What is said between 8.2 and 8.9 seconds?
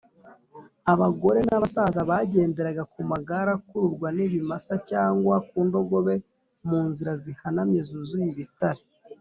ibitare